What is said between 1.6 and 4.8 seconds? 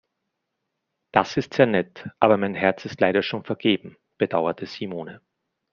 nett, aber mein Herz ist leider schon vergeben, bedauerte